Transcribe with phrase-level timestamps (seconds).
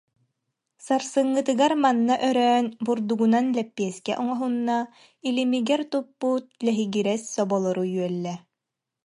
[0.85, 4.77] Сарсыҥҥытыгар манна өрөөн бурду- гунан лэппиэскэ оҥоһунна,
[5.27, 8.35] илимигэр туппут лэһигирэс соболору үөллэ